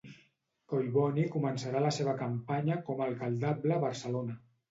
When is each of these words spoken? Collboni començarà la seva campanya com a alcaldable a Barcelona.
Collboni 0.71 1.25
començarà 1.35 1.83
la 1.83 1.91
seva 1.99 2.15
campanya 2.23 2.79
com 2.89 3.03
a 3.05 3.09
alcaldable 3.11 3.77
a 3.79 3.81
Barcelona. 3.87 4.39